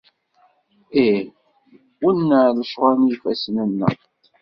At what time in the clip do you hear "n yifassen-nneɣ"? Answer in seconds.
2.99-3.93